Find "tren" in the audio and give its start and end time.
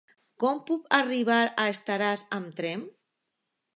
2.63-2.87